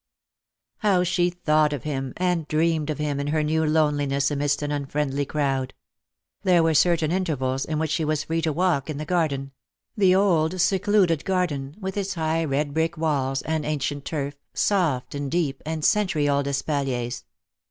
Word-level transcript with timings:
How 0.77 1.03
she 1.03 1.29
thought 1.29 1.73
of 1.73 1.83
him 1.83 2.13
and 2.17 2.47
dreamed 2.47 2.89
of 2.89 2.97
him 2.97 3.19
in 3.19 3.27
her 3.27 3.43
new 3.43 3.63
loneliness 3.63 4.31
amidst 4.31 4.63
an 4.63 4.71
w 4.71 4.87
friendly 4.89 5.27
crowd! 5.27 5.75
There 6.41 6.63
were 6.63 6.73
certain 6.73 7.11
intervals 7.11 7.65
in 7.65 7.77
which 7.77 7.91
she 7.91 8.03
was 8.03 8.23
free 8.23 8.41
to 8.41 8.51
walk 8.51 8.89
in 8.89 8.97
the 8.97 9.05
garden— 9.05 9.51
the 9.95 10.15
old 10.15 10.59
secluded 10.59 11.23
garden, 11.23 11.75
with 11.79 11.97
its 11.97 12.15
high 12.15 12.43
red 12.43 12.73
brick 12.73 12.97
walls, 12.97 13.43
and 13.43 13.63
ancient 13.63 14.03
turf, 14.05 14.33
soft 14.55 15.13
and 15.13 15.29
deep, 15.29 15.61
and 15.67 15.85
century 15.85 16.27
old 16.27 16.47
espaliers. 16.47 17.23